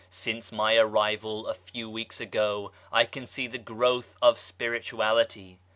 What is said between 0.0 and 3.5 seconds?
Since my arrival a few weeks ago, I can see